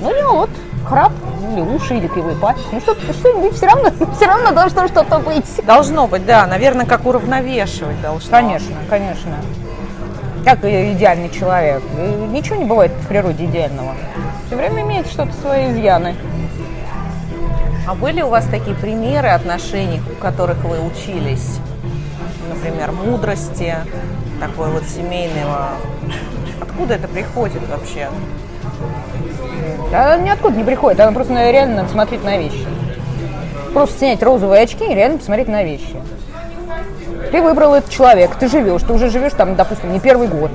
Ну 0.00 0.10
и 0.10 0.22
вот, 0.22 0.50
храп, 0.86 1.12
или 1.52 1.60
уши, 1.60 1.96
или 1.96 2.06
кривые 2.06 2.36
пальцы. 2.36 2.62
Ну 2.72 2.80
что, 2.80 2.94
что 2.94 3.50
все 3.52 3.66
равно, 3.66 3.90
все 4.16 4.26
равно 4.26 4.52
должно 4.52 4.88
что-то 4.88 5.18
быть. 5.18 5.64
Должно 5.64 6.06
быть, 6.06 6.24
да, 6.26 6.46
наверное, 6.46 6.86
как 6.86 7.06
уравновешивать 7.06 8.00
должно. 8.00 8.30
Конечно, 8.30 8.76
конечно. 8.88 9.36
Как 10.44 10.64
и 10.64 10.92
идеальный 10.92 11.30
человек. 11.30 11.82
И 11.98 12.00
ничего 12.00 12.56
не 12.56 12.64
бывает 12.64 12.92
в 12.92 13.06
природе 13.06 13.44
идеального. 13.44 13.94
Все 14.46 14.56
время 14.56 14.82
имеет 14.82 15.06
что-то 15.06 15.32
свои 15.42 15.72
изъяны. 15.72 16.14
А 17.86 17.94
были 17.94 18.22
у 18.22 18.28
вас 18.28 18.44
такие 18.44 18.76
примеры 18.76 19.28
отношений, 19.28 20.00
у 20.12 20.20
которых 20.20 20.62
вы 20.64 20.78
учились? 20.80 21.58
Например, 22.48 22.92
мудрости, 22.92 23.74
такой 24.40 24.68
вот 24.70 24.84
семейного. 24.84 25.70
Откуда 26.60 26.94
это 26.94 27.08
приходит 27.08 27.66
вообще? 27.68 28.08
Да 29.90 30.16
ниоткуда 30.18 30.56
не 30.56 30.64
приходит, 30.64 31.00
она 31.00 31.12
просто 31.12 31.50
реально 31.50 31.76
надо 31.76 31.88
смотреть 31.88 32.24
на 32.24 32.36
вещи. 32.36 32.66
Просто 33.72 33.98
снять 33.98 34.22
розовые 34.22 34.62
очки 34.62 34.84
и 34.84 34.94
реально 34.94 35.18
посмотреть 35.18 35.48
на 35.48 35.64
вещи. 35.64 35.96
Ты 37.30 37.42
выбрал 37.42 37.74
этот 37.74 37.90
человек, 37.90 38.34
ты 38.36 38.48
живешь, 38.48 38.82
ты 38.82 38.92
уже 38.92 39.10
живешь 39.10 39.32
там, 39.32 39.54
допустим, 39.54 39.92
не 39.92 40.00
первый 40.00 40.28
год. 40.28 40.50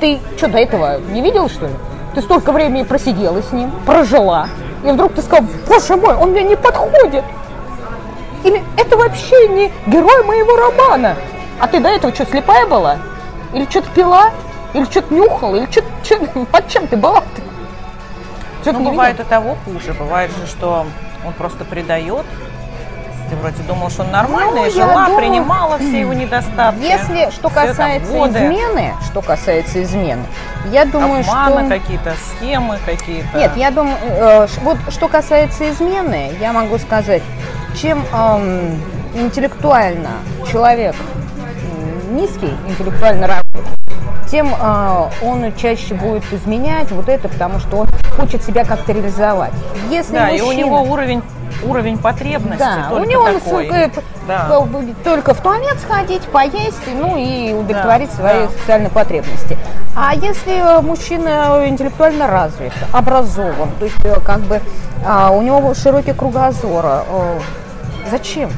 Ты 0.00 0.18
что, 0.36 0.48
до 0.48 0.58
этого 0.58 1.00
не 1.12 1.20
видел, 1.20 1.48
что 1.48 1.66
ли? 1.66 1.72
Ты 2.14 2.22
столько 2.22 2.52
времени 2.52 2.82
просидела 2.82 3.42
с 3.42 3.52
ним, 3.52 3.70
прожила, 3.84 4.48
и 4.84 4.90
вдруг 4.90 5.14
ты 5.14 5.22
сказал, 5.22 5.46
боже 5.66 5.96
мой, 5.96 6.14
он 6.16 6.30
мне 6.30 6.42
не 6.42 6.56
подходит. 6.56 7.24
Или 8.44 8.62
это 8.76 8.96
вообще 8.96 9.48
не 9.48 9.72
герой 9.86 10.24
моего 10.24 10.56
романа. 10.56 11.16
А 11.60 11.66
ты 11.66 11.80
до 11.80 11.88
этого 11.88 12.14
что, 12.14 12.24
слепая 12.26 12.66
была? 12.66 12.98
Или 13.52 13.64
что-то 13.64 13.88
пила? 13.94 14.30
Или 14.74 14.84
что-то 14.84 15.12
нюхала? 15.12 15.56
Или 15.56 15.68
что-то... 15.70 15.88
Под 16.52 16.68
чем 16.72 16.86
ты 16.86 16.96
была-то? 16.96 17.47
Что-то 18.62 18.78
Ну, 18.78 18.90
бывает 18.90 19.20
и 19.20 19.24
того 19.24 19.56
хуже. 19.64 19.92
Бывает 19.94 20.30
же, 20.36 20.46
что 20.46 20.86
он 21.24 21.32
просто 21.34 21.64
предает. 21.64 22.26
Ты 23.28 23.36
вроде 23.36 23.62
думал, 23.64 23.90
что 23.90 24.04
он 24.04 24.10
нормальный, 24.10 24.64
Ну, 24.64 24.70
жила, 24.70 25.04
думаю, 25.06 25.16
принимала 25.18 25.76
все 25.76 26.00
его 26.00 26.14
недостатки. 26.14 26.80
Если 26.80 27.30
что 27.30 27.50
касается 27.50 28.10
годы, 28.10 28.38
измены, 28.38 28.94
что 29.04 29.20
касается 29.20 29.82
измены, 29.82 30.22
я 30.70 30.86
думаю, 30.86 31.20
обманы 31.20 31.66
что... 31.66 31.78
какие-то, 31.78 32.14
схемы 32.30 32.78
какие-то. 32.86 33.36
Нет, 33.36 33.52
я 33.56 33.70
думаю, 33.70 33.96
э, 34.02 34.46
вот 34.62 34.78
что 34.88 35.08
касается 35.08 35.68
измены, 35.68 36.32
я 36.40 36.54
могу 36.54 36.78
сказать, 36.78 37.22
чем 37.76 38.02
эм, 38.14 38.80
интеллектуально 39.14 40.10
человек 40.50 40.96
низкий, 42.10 42.54
интеллектуально 42.66 43.26
развит, 43.26 43.66
тем 44.30 44.54
э, 44.58 45.10
он 45.22 45.52
чаще 45.56 45.94
будет 45.94 46.24
изменять 46.32 46.90
вот 46.92 47.08
это, 47.08 47.28
потому 47.28 47.58
что 47.58 47.78
он 47.78 47.87
хочет 48.18 48.42
себя 48.42 48.64
как-то 48.64 48.92
реализовать. 48.92 49.52
Если 49.90 50.14
Да, 50.14 50.30
и 50.30 50.40
у 50.40 50.46
мужчина- 50.46 50.60
него 50.66 50.82
уровень, 50.82 51.22
уровень 51.64 51.98
потребностей 51.98 52.58
да, 52.58 52.86
только 52.90 53.02
у 53.02 53.08
него 53.08 53.24
такой. 53.32 53.68
насколько 53.68 54.02
Да. 54.26 54.60
будет 54.60 55.02
только 55.02 55.34
в 55.34 55.40
туалет 55.40 55.76
сходить, 55.80 56.22
поесть, 56.22 56.82
ну 57.00 57.16
и 57.16 57.52
удовлетворить 57.52 58.10
Да, 58.10 58.16
свои 58.16 58.46
да. 58.46 58.48
социальные 58.60 58.90
потребности. 58.90 59.56
А 59.96 60.14
если 60.14 60.78
э, 60.78 60.80
мужчина 60.82 61.62
интеллектуально 61.66 62.26
развит, 62.26 62.72
образован, 62.92 63.70
то 63.78 63.84
есть 63.84 64.04
э, 64.04 64.20
как 64.20 64.40
бы 64.40 64.60
а, 65.06 65.30
у 65.30 65.42
него 65.42 65.72
широкий 65.74 66.12
кругозор, 66.12 66.84
э, 66.86 67.38
зачем? 68.10 68.50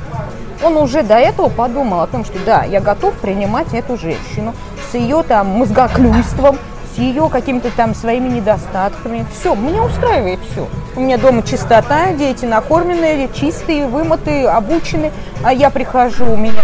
Он 0.63 0.77
уже 0.77 1.03
до 1.03 1.15
этого 1.15 1.49
подумал 1.49 2.01
о 2.03 2.07
том, 2.07 2.25
что 2.25 2.39
да, 2.45 2.65
я 2.65 2.81
готов 2.81 3.15
принимать 3.15 3.73
эту 3.73 3.97
женщину 3.97 4.55
с 4.91 4.95
ее 4.95 5.23
там 5.23 5.47
мозгоклюйством, 5.49 6.59
ее 7.01 7.29
какими-то 7.29 7.71
там 7.71 7.95
своими 7.95 8.29
недостатками. 8.29 9.27
Все, 9.39 9.55
меня 9.55 9.83
устраивает 9.83 10.41
все. 10.53 10.69
У 10.97 11.01
меня 11.01 11.19
дома 11.19 11.43
чистота, 11.43 12.13
дети 12.13 12.45
накормленные, 12.45 13.29
чистые, 13.33 13.87
вымытые, 13.87 14.49
обучены. 14.49 15.11
А 15.43 15.53
я 15.53 15.71
прихожу, 15.71 16.27
у 16.33 16.37
меня 16.37 16.61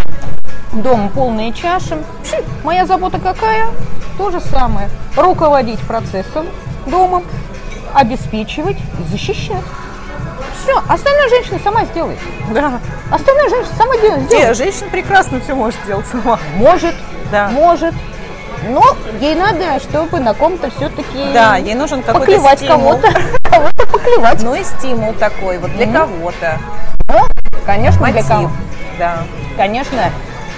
дома 0.72 1.08
полные 1.08 1.52
чаши. 1.52 1.96
Пши, 2.22 2.42
моя 2.64 2.86
забота 2.86 3.18
какая? 3.18 3.68
то 4.16 4.30
же 4.30 4.40
самое. 4.40 4.88
Руководить 5.16 5.80
процессом 5.80 6.46
дома, 6.86 7.22
обеспечивать 7.94 8.78
защищать. 9.10 9.62
Все, 10.62 10.82
остальная 10.88 11.28
женщина 11.28 11.60
сама 11.62 11.84
сделает. 11.84 12.18
Да. 12.52 12.80
Остальная 13.10 13.48
женщина 13.50 13.74
сама 13.76 13.96
делает. 13.98 14.22
Сделает. 14.22 14.56
Женщина 14.56 14.88
прекрасно 14.90 15.40
все 15.40 15.54
может 15.54 15.78
сделать 15.84 16.06
сама. 16.06 16.38
Может, 16.56 16.94
Да. 17.30 17.48
может. 17.48 17.94
Но 18.68 18.82
ей 19.20 19.34
надо, 19.34 19.78
чтобы 19.80 20.20
на 20.20 20.34
ком-то 20.34 20.70
все-таки 20.70 21.32
Да, 21.32 21.56
ей 21.56 21.74
нужен 21.74 22.02
какой-то 22.02 22.20
поклевать 22.26 22.58
стимул. 22.58 22.78
кого-то. 22.98 23.08
Кого-то 23.50 23.86
поклевать. 23.86 24.42
Ну 24.42 24.54
и 24.54 24.62
стимул 24.64 25.12
такой 25.14 25.58
вот 25.58 25.72
для 25.76 25.86
кого-то. 25.86 26.58
Конечно, 27.64 28.04
для 28.06 28.14
Мотив. 28.14 28.28
кого. 28.28 28.50
Да. 28.98 29.18
Конечно. 29.56 30.10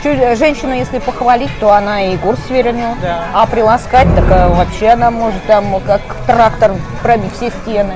Чуть- 0.02 0.38
Женщину, 0.38 0.74
если 0.74 0.98
похвалить, 1.00 1.50
то 1.60 1.72
она 1.72 2.02
и 2.02 2.16
курс 2.18 2.38
свернет. 2.46 3.00
Да. 3.02 3.24
А 3.34 3.46
приласкать, 3.46 4.06
так 4.14 4.24
а, 4.30 4.48
вообще 4.48 4.88
она 4.90 5.10
может 5.10 5.42
там 5.46 5.80
как 5.80 6.00
трактор 6.26 6.72
пробить 7.02 7.34
все 7.34 7.50
стены. 7.50 7.94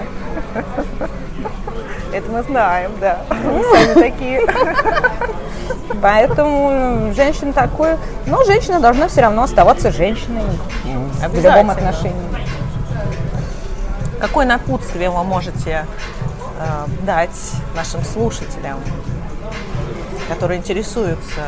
Это 2.12 2.30
мы 2.30 2.42
знаем, 2.42 2.90
да. 3.00 3.20
Мы 3.30 3.62
сами 3.62 3.94
такие. 3.94 4.40
Поэтому 6.00 7.12
женщина 7.14 7.52
такой... 7.52 7.96
Но 8.26 8.44
женщина 8.44 8.80
должна 8.80 9.08
все 9.08 9.22
равно 9.22 9.42
оставаться 9.42 9.90
женщиной 9.90 10.42
в 11.28 11.34
любом 11.34 11.70
отношении. 11.70 12.32
Какое 14.20 14.46
напутствие 14.46 15.10
вы 15.10 15.24
можете 15.24 15.84
э, 16.60 16.86
дать 17.04 17.30
нашим 17.74 18.04
слушателям, 18.04 18.78
которые 20.28 20.60
интересуются 20.60 21.40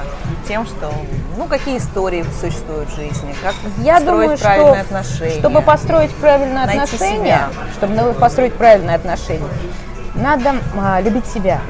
тем, 0.49 0.67
что, 0.67 0.93
ну, 1.37 1.47
какие 1.47 1.79
истории 1.79 2.25
существуют 2.41 2.91
в 2.91 2.97
жизни, 2.97 3.35
как 3.45 3.55
Я 3.79 4.01
строить 4.01 4.23
думаю, 4.23 4.39
правильные 4.39 4.73
что 4.73 4.81
отношения. 4.83 5.39
чтобы 5.39 5.63
построить 5.63 6.15
правильные 6.17 6.65
отношения, 6.65 7.17
себя. 7.17 7.49
чтобы 7.77 8.13
построить 8.15 8.55
правильные 8.55 8.97
отношения, 8.97 9.49
надо 10.17 10.57
а, 10.77 11.01
любить 11.01 11.27
себя. 11.27 11.61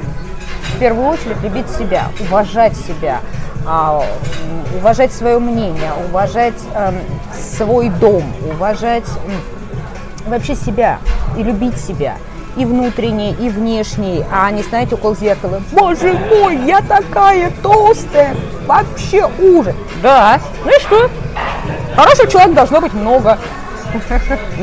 В 0.75 0.77
первую 0.77 1.07
очередь 1.07 1.41
любить 1.41 1.69
себя, 1.69 2.09
уважать 2.19 2.75
себя, 2.75 3.21
а, 3.65 4.03
уважать 4.77 5.13
свое 5.13 5.39
мнение, 5.39 5.89
уважать 6.09 6.61
эм, 6.73 6.97
свой 7.33 7.87
дом, 7.87 8.23
уважать 8.53 9.05
вообще 10.27 10.53
себя 10.53 10.99
и 11.37 11.43
любить 11.43 11.77
себя. 11.77 12.17
И 12.57 12.65
внутренне, 12.65 13.31
и 13.31 13.47
внешне, 13.47 14.25
а 14.29 14.51
не 14.51 14.63
стоять 14.63 14.91
около 14.91 15.15
зеркала. 15.15 15.61
Боже 15.71 16.11
мой, 16.11 16.57
я 16.65 16.81
такая 16.81 17.53
толстая, 17.63 18.35
вообще 18.65 19.29
ужас. 19.39 19.75
Да, 20.03 20.41
ну 20.65 20.75
и 20.75 20.79
что? 20.81 21.09
Хорошего 21.95 22.27
человека 22.27 22.53
должно 22.53 22.81
быть 22.81 22.93
много. 22.93 23.37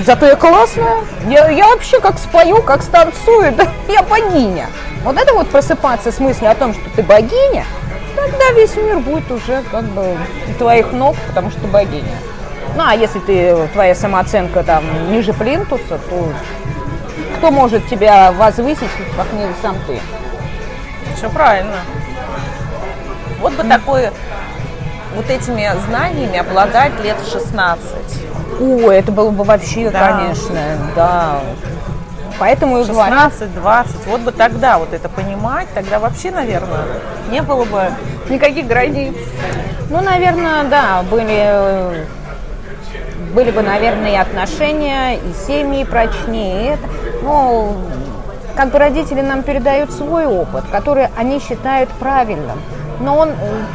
Зато 0.04 0.26
я 0.26 0.36
классная. 0.36 0.96
Я, 1.26 1.48
я 1.48 1.68
вообще 1.68 2.00
как 2.00 2.18
спою, 2.18 2.62
как 2.62 2.82
станцую, 2.82 3.52
да, 3.56 3.66
я 3.88 4.02
богиня. 4.02 4.66
Вот 5.04 5.16
это 5.16 5.32
вот 5.34 5.48
просыпаться 5.48 6.12
с 6.12 6.18
мыслью 6.20 6.50
о 6.50 6.54
том, 6.54 6.72
что 6.74 6.88
ты 6.90 7.02
богиня, 7.02 7.64
тогда 8.16 8.50
весь 8.54 8.76
мир 8.76 8.98
будет 8.98 9.30
уже 9.30 9.62
как 9.70 9.84
бы 9.84 10.16
у 10.48 10.52
твоих 10.58 10.92
ног, 10.92 11.16
потому 11.28 11.50
что 11.50 11.60
ты 11.60 11.66
богиня. 11.66 12.16
Ну, 12.76 12.82
а 12.86 12.94
если 12.94 13.18
ты, 13.18 13.68
твоя 13.72 13.94
самооценка 13.94 14.62
там 14.62 14.84
ниже 15.12 15.32
плинтуса, 15.32 15.98
то 16.08 16.32
кто 17.36 17.50
может 17.50 17.86
тебя 17.88 18.32
возвысить, 18.32 18.88
как 19.16 19.32
не 19.32 19.46
сам 19.60 19.76
ты? 19.86 19.98
Все 21.16 21.28
правильно. 21.28 21.76
Вот 23.40 23.52
бы 23.54 23.64
такое, 23.64 24.12
вот 25.16 25.28
этими 25.28 25.68
знаниями 25.86 26.38
обладать 26.38 26.92
лет 27.02 27.16
в 27.20 27.30
16. 27.30 27.84
О, 28.60 28.90
это 28.90 29.10
было 29.10 29.30
бы 29.30 29.42
вообще, 29.42 29.90
Да. 29.90 30.12
конечно, 30.12 30.60
да. 30.94 31.40
Поэтому 32.42 32.80
и 32.80 32.84
говорю, 32.84 33.14
16-20, 33.14 33.86
вот 34.08 34.20
бы 34.22 34.32
тогда 34.32 34.78
вот 34.78 34.92
это 34.92 35.08
понимать, 35.08 35.68
тогда 35.74 36.00
вообще, 36.00 36.32
наверное, 36.32 36.86
не 37.30 37.40
было 37.40 37.64
бы 37.64 37.84
никаких 38.28 38.66
границ. 38.66 39.14
Ну, 39.90 40.00
наверное, 40.00 40.64
да, 40.64 41.04
были, 41.08 42.04
были 43.32 43.52
бы, 43.52 43.62
наверное, 43.62 44.14
и 44.14 44.16
отношения, 44.16 45.18
и 45.18 45.32
семьи 45.46 45.84
прочнее. 45.84 46.78
Ну, 47.22 47.76
как 48.56 48.72
бы 48.72 48.78
родители 48.80 49.20
нам 49.20 49.44
передают 49.44 49.92
свой 49.92 50.26
опыт, 50.26 50.64
который 50.72 51.10
они 51.16 51.38
считают 51.38 51.90
правильным. 51.90 52.58
Но 52.98 53.18
он 53.18 53.28
э, 53.28 53.34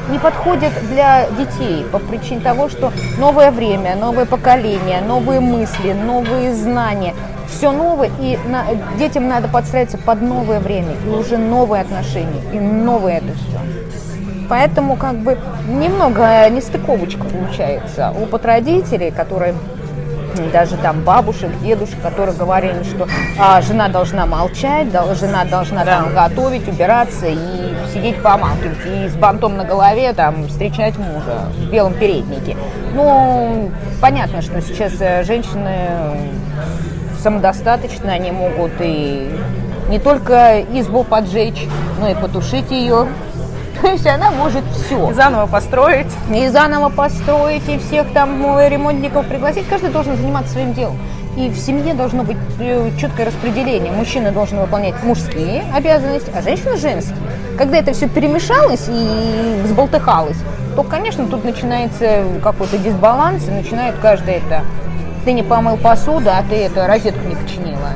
не 0.09 0.19
подходит 0.19 0.73
для 0.89 1.27
детей 1.29 1.85
по 1.89 1.99
причине 1.99 2.41
того, 2.41 2.67
что 2.67 2.91
новое 3.17 3.51
время, 3.51 3.95
новое 3.95 4.25
поколение, 4.25 4.99
новые 4.99 5.39
мысли, 5.39 5.93
новые 5.93 6.53
знания. 6.53 7.13
Все 7.49 7.71
новое, 7.71 8.11
и 8.19 8.37
на- 8.47 8.65
детям 8.97 9.27
надо 9.27 9.47
подстраиваться 9.47 9.97
под 9.97 10.21
новое 10.21 10.59
время, 10.59 10.93
и 11.05 11.09
уже 11.09 11.37
новые 11.37 11.81
отношения, 11.81 12.41
и 12.53 12.59
новое 12.59 13.17
это 13.17 13.33
все. 13.33 13.57
Поэтому 14.49 14.95
как 14.95 15.15
бы 15.17 15.37
немного 15.67 16.49
нестыковочка 16.49 17.23
получается. 17.23 18.13
Опыт 18.21 18.45
родителей, 18.45 19.11
которые 19.11 19.55
даже 20.53 20.77
там 20.77 21.01
бабушек, 21.01 21.49
дедушек, 21.63 21.99
которые 22.01 22.35
говорили, 22.37 22.83
что 22.83 23.07
а, 23.39 23.59
жена 23.61 23.87
должна 23.89 24.25
молчать, 24.27 24.91
дол- 24.91 25.15
жена 25.15 25.45
должна 25.45 25.83
Да. 25.83 25.97
там 26.03 26.13
готовить, 26.13 26.67
убираться 26.67 27.25
и 27.25 27.37
сидеть 27.91 28.21
помалкивать, 28.21 28.77
и 28.85 29.07
с 29.09 29.15
бантом 29.15 29.57
на 29.57 29.63
голове 29.65 30.13
там 30.13 30.47
встречать 30.47 30.95
мужа 30.97 31.47
в 31.57 31.71
белом 31.71 31.93
переднике. 31.95 32.55
Ну, 32.93 33.71
понятно, 33.99 34.41
что 34.43 34.61
сейчас 34.61 34.93
э, 34.99 35.23
женщины 35.23 35.75
самодостаточны, 37.27 38.09
они 38.09 38.31
могут 38.31 38.71
и 38.79 39.29
не 39.89 39.99
только 39.99 40.61
избу 40.61 41.03
поджечь, 41.03 41.67
но 41.99 42.07
и 42.09 42.15
потушить 42.15 42.71
ее. 42.71 43.07
То 43.81 43.89
есть 43.89 44.07
она 44.07 44.31
может 44.31 44.63
все. 44.71 45.11
И 45.11 45.13
заново 45.13 45.45
построить. 45.45 46.07
И 46.33 46.47
заново 46.47 46.87
построить, 46.89 47.67
и 47.67 47.79
всех 47.79 48.13
там 48.13 48.41
ремонтников 48.65 49.27
пригласить. 49.27 49.67
Каждый 49.67 49.89
должен 49.89 50.15
заниматься 50.15 50.53
своим 50.53 50.73
делом. 50.73 50.97
И 51.35 51.49
в 51.49 51.57
семье 51.57 51.93
должно 51.93 52.23
быть 52.23 52.37
э, 52.59 52.91
четкое 52.97 53.25
распределение. 53.25 53.91
Мужчина 53.91 54.31
должен 54.31 54.59
выполнять 54.59 54.95
мужские 55.03 55.65
обязанности, 55.75 56.31
а 56.33 56.41
женщина 56.41 56.77
женские. 56.77 57.17
Когда 57.57 57.77
это 57.77 57.91
все 57.91 58.07
перемешалось 58.07 58.87
и 58.87 59.61
взболтыхалось, 59.65 60.37
то, 60.77 60.83
конечно, 60.83 61.27
тут 61.27 61.43
начинается 61.43 62.23
какой-то 62.41 62.77
дисбаланс, 62.77 63.49
и 63.49 63.51
начинает 63.51 63.95
каждый 64.01 64.35
это... 64.35 64.61
Ты 65.27 65.33
не 65.33 65.43
помыл 65.43 65.75
посуду, 65.75 66.29
а 66.29 66.41
ты 66.41 66.55
это 66.55 66.87
розетку 66.87 67.27
не 67.27 67.35
починила. 67.35 67.89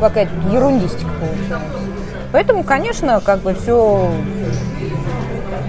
Какая-то 0.00 0.32
ерундистика 0.50 1.08
получается. 1.20 1.78
Поэтому, 2.32 2.64
конечно, 2.64 3.20
как 3.20 3.38
бы 3.38 3.54
все 3.54 4.10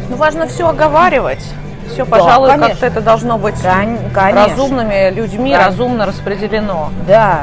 Ну, 0.10 0.16
важно 0.16 0.48
все 0.48 0.70
оговаривать. 0.70 1.46
Все, 1.94 2.04
пожалуй, 2.04 2.50
конечно. 2.50 2.70
как-то 2.72 2.86
это 2.88 3.02
должно 3.02 3.38
быть 3.38 3.62
Кон- 3.62 4.00
конечно. 4.12 4.48
разумными 4.56 5.12
людьми, 5.14 5.52
Да. 5.52 5.66
разумно 5.68 6.08
распределено. 6.08 6.90
Да, 7.08 7.42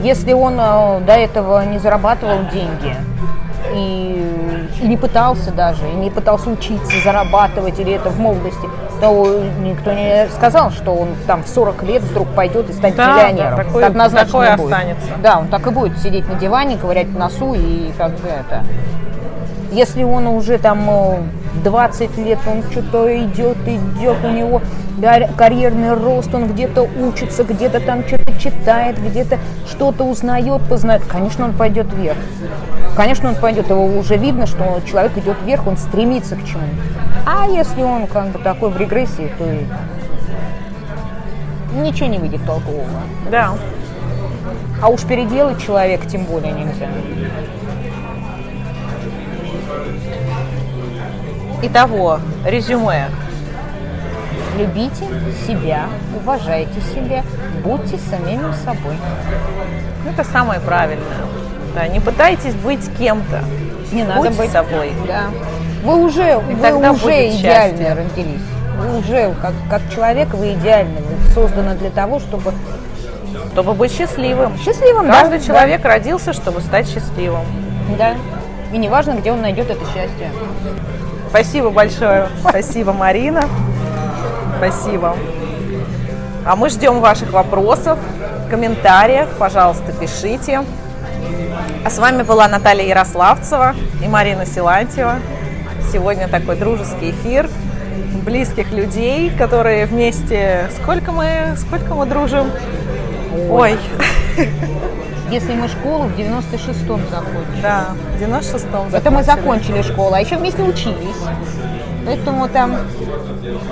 если 0.00 0.32
он 0.32 0.54
э, 0.60 1.00
до 1.00 1.14
этого 1.14 1.64
не 1.64 1.78
зарабатывал 1.80 2.38
деньги 2.52 2.94
и, 3.74 4.13
и 4.84 4.86
не 4.86 4.98
пытался 4.98 5.50
даже, 5.50 5.88
и 5.88 5.94
не 5.94 6.10
пытался 6.10 6.50
учиться, 6.50 6.92
зарабатывать 7.02 7.80
или 7.80 7.94
это 7.94 8.10
в 8.10 8.20
молодости, 8.20 8.68
то 9.00 9.42
никто 9.62 9.92
не 9.92 10.28
сказал, 10.28 10.70
что 10.70 10.92
он 10.94 11.08
там 11.26 11.42
в 11.42 11.48
40 11.48 11.82
лет 11.84 12.02
вдруг 12.02 12.28
пойдет 12.28 12.68
и 12.68 12.72
станет 12.74 12.96
Да, 12.96 13.14
миллионером. 13.14 13.56
да, 13.56 13.64
такой- 13.64 13.84
однозначно 13.86 14.26
такое 14.26 14.50
не 14.50 14.56
будет. 14.58 14.72
останется. 14.72 15.06
Да, 15.22 15.38
он 15.38 15.48
так 15.48 15.66
и 15.66 15.70
будет 15.70 15.98
сидеть 16.00 16.28
на 16.28 16.34
диване, 16.34 16.76
ковырять 16.76 17.06
в 17.06 17.16
носу 17.18 17.54
и 17.54 17.92
как 17.96 18.10
бы 18.10 18.28
это. 18.28 18.62
Если 19.72 20.04
он 20.04 20.26
уже 20.26 20.58
там 20.58 20.86
э, 21.54 21.62
20 21.62 22.18
лет, 22.18 22.38
он 22.46 22.62
что-то 22.70 23.16
идет, 23.24 23.56
идет, 23.66 24.16
у 24.24 24.30
него 24.30 24.62
кар- 25.00 25.28
карьерный 25.36 25.94
рост, 25.94 26.34
он 26.34 26.52
где-то 26.52 26.82
учится, 26.82 27.44
где-то 27.44 27.80
там 27.80 28.06
что-то 28.06 28.32
читает, 28.38 28.98
где-то 28.98 29.38
что-то 29.68 30.04
узнает, 30.04 30.62
познает, 30.68 31.02
конечно, 31.06 31.44
он 31.44 31.52
пойдет 31.52 31.92
вверх. 31.92 32.18
Конечно, 32.96 33.30
он 33.30 33.34
пойдет, 33.34 33.70
его 33.70 33.86
уже 33.86 34.16
видно, 34.16 34.46
что 34.46 34.80
человек 34.86 35.16
идет 35.18 35.36
вверх, 35.44 35.66
он 35.66 35.76
стремится 35.76 36.36
к 36.36 36.44
чему. 36.44 36.62
А 37.26 37.46
если 37.46 37.82
он 37.82 38.06
как 38.06 38.28
бы 38.28 38.38
такой 38.38 38.70
в 38.70 38.76
регрессии, 38.76 39.30
то 39.38 39.44
и 39.44 39.64
ничего 41.76 42.08
не 42.08 42.18
выйдет 42.18 42.44
толкового. 42.44 42.86
Да. 43.30 43.54
А 44.80 44.88
уж 44.88 45.02
переделать 45.02 45.64
человека 45.64 46.06
тем 46.06 46.24
более 46.24 46.52
нельзя. 46.52 46.88
Итого, 51.66 52.20
резюме. 52.44 53.06
Любите 54.58 55.04
себя, 55.46 55.86
уважайте 56.14 56.78
себя, 56.94 57.22
будьте 57.64 57.96
самими 58.10 58.52
собой. 58.64 58.96
Ну, 60.04 60.10
Это 60.10 60.24
самое 60.24 60.60
правильное. 60.60 61.06
Да, 61.74 61.88
не 61.88 62.00
пытайтесь 62.00 62.54
быть 62.54 62.86
кем-то. 62.98 63.40
Не 63.92 64.04
надо 64.04 64.20
Будьте 64.20 64.38
быть 64.42 64.50
собой. 64.50 64.92
Да. 65.08 65.22
Вы 65.82 66.04
уже, 66.04 66.36
вы 66.38 66.54
тогда 66.60 66.92
уже 66.92 67.28
идеально 67.30 67.78
счастье. 67.78 67.94
родились. 67.94 68.42
Вы 68.78 68.98
уже 68.98 69.34
как, 69.40 69.52
как 69.70 69.80
человек 69.94 70.34
вы 70.34 70.52
идеальны, 70.52 71.00
вы 71.00 71.32
созданы 71.32 71.74
для 71.76 71.90
того, 71.90 72.18
чтобы 72.20 72.52
Чтобы 73.52 73.72
быть 73.72 73.92
счастливым. 73.92 74.58
счастливым. 74.58 75.06
Каждый 75.06 75.38
да, 75.38 75.44
человек 75.46 75.84
родился, 75.84 76.32
чтобы 76.34 76.60
стать 76.60 76.88
счастливым. 76.88 77.44
Да. 77.98 78.14
И 78.72 78.76
неважно, 78.78 79.12
где 79.12 79.32
он 79.32 79.40
найдет 79.40 79.70
это 79.70 79.80
счастье. 79.86 80.30
Спасибо 81.34 81.70
большое. 81.70 82.28
Спасибо, 82.48 82.92
Марина. 82.92 83.42
Спасибо. 84.56 85.16
А 86.46 86.54
мы 86.54 86.70
ждем 86.70 87.00
ваших 87.00 87.32
вопросов, 87.32 87.98
комментариев. 88.48 89.26
Пожалуйста, 89.36 89.92
пишите. 89.92 90.62
А 91.84 91.90
с 91.90 91.98
вами 91.98 92.22
была 92.22 92.46
Наталья 92.46 92.84
Ярославцева 92.84 93.74
и 94.00 94.06
Марина 94.06 94.46
Силантьева. 94.46 95.16
Сегодня 95.92 96.28
такой 96.28 96.54
дружеский 96.54 97.10
эфир 97.10 97.50
близких 98.24 98.70
людей, 98.70 99.28
которые 99.36 99.86
вместе... 99.86 100.70
Сколько 100.80 101.10
мы, 101.10 101.56
сколько 101.56 101.96
мы 101.96 102.06
дружим? 102.06 102.52
Ой, 103.50 103.76
Если 105.34 105.52
мы 105.54 105.66
школу 105.66 106.04
в 106.04 106.16
96-м 106.16 107.00
закончили. 107.10 107.60
да, 107.60 107.88
в 108.16 108.22
96-м 108.22 108.94
Это 108.94 109.10
мы 109.10 109.24
закончили. 109.24 109.82
школу, 109.82 110.14
а 110.14 110.20
еще 110.20 110.36
вместе 110.36 110.62
учились. 110.62 111.16
Поэтому 112.06 112.48
там 112.48 112.76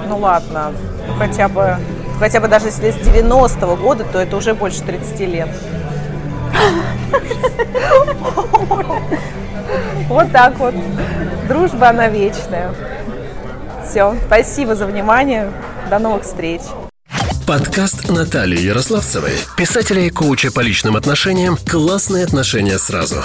Ну 0.08 0.18
ладно, 0.18 0.72
хотя 1.18 1.46
бы, 1.46 1.76
хотя 2.18 2.40
бы 2.40 2.48
даже 2.48 2.66
если 2.66 2.90
с 2.90 2.96
90-го 2.96 3.76
года, 3.76 4.02
то 4.02 4.18
это 4.18 4.36
уже 4.36 4.54
больше 4.54 4.82
30 4.82 5.20
лет. 5.20 5.48
Вот 10.08 10.32
так 10.32 10.58
вот. 10.58 10.74
Дружба, 11.46 11.90
она 11.90 12.08
вечная. 12.08 12.74
Все, 13.88 14.16
спасибо 14.26 14.74
за 14.74 14.86
внимание. 14.86 15.48
До 15.88 16.00
новых 16.00 16.24
встреч. 16.24 16.62
Подкаст 17.52 18.08
Натальи 18.08 18.58
Ярославцевой, 18.58 19.32
писателя 19.58 20.06
и 20.06 20.08
коуча 20.08 20.50
по 20.50 20.60
личным 20.60 20.96
отношениям 20.96 21.58
«Классные 21.58 22.24
отношения 22.24 22.78
сразу». 22.78 23.16